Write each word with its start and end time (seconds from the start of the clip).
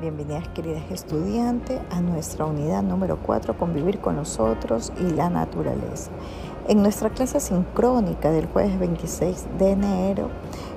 Bienvenidas 0.00 0.46
queridas 0.50 0.84
estudiantes 0.92 1.80
a 1.90 2.00
nuestra 2.00 2.44
unidad 2.44 2.84
número 2.84 3.18
4, 3.20 3.58
Convivir 3.58 3.98
con 3.98 4.14
nosotros 4.14 4.92
y 5.00 5.10
la 5.10 5.28
naturaleza. 5.28 6.12
En 6.68 6.82
nuestra 6.82 7.10
clase 7.10 7.40
sincrónica 7.40 8.30
del 8.30 8.46
jueves 8.46 8.78
26 8.78 9.48
de 9.58 9.72
enero 9.72 10.28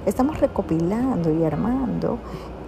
estamos 0.08 0.40
recopilando 0.40 1.32
y 1.32 1.44
armando 1.44 2.18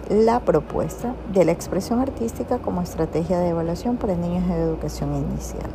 la 0.08 0.38
propuesta 0.44 1.16
de 1.32 1.44
la 1.44 1.50
expresión 1.50 1.98
artística 1.98 2.58
como 2.58 2.82
estrategia 2.82 3.40
de 3.40 3.48
evaluación 3.48 3.96
para 3.96 4.14
niños 4.14 4.46
de 4.46 4.54
educación 4.54 5.12
inicial. 5.12 5.68